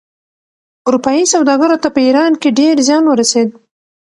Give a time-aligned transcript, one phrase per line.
[0.87, 3.49] اروپايي سوداګرو ته په ایران کې ډېر زیان ورسېد.